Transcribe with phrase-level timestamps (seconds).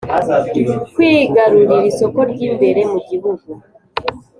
[0.95, 3.49] Kwigarurira isoko ry’imbere mu gihugu